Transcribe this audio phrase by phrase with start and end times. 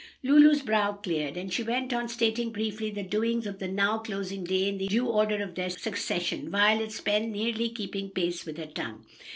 [0.23, 4.43] Lulu's brow cleared, and she went on stating briefly the doings of the now closing
[4.43, 8.65] day in the due order of their succession, Violet's pen nearly keeping pace with her
[8.65, 9.05] tongue.